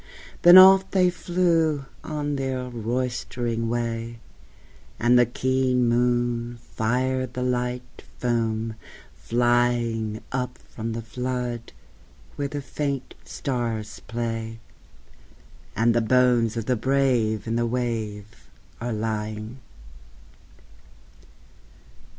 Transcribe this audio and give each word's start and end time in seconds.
Then 0.41 0.57
off 0.57 0.89
they 0.89 1.11
flew 1.11 1.85
on 2.03 2.35
their 2.35 2.67
roystering 2.71 3.69
way, 3.69 4.19
And 4.99 5.19
the 5.19 5.27
keen 5.27 5.87
moon 5.87 6.57
fired 6.59 7.35
the 7.35 7.43
light 7.43 8.01
foam 8.17 8.73
flying 9.15 10.23
Up 10.31 10.57
from 10.57 10.93
the 10.93 11.03
flood 11.03 11.71
where 12.35 12.47
the 12.47 12.63
faint 12.63 13.13
stars 13.25 13.99
play, 14.07 14.59
And 15.75 15.93
the 15.93 16.01
bones 16.01 16.57
of 16.57 16.65
the 16.65 16.75
brave 16.75 17.45
in 17.45 17.55
the 17.55 17.67
wave 17.67 18.49
are 18.79 18.91
lying. 18.93 19.59